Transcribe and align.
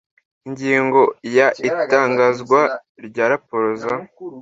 ingingo 0.47 1.01
ya 1.37 1.47
itangazwa 1.69 2.61
rya 3.07 3.25
raporo 3.31 3.67
za 3.81 3.93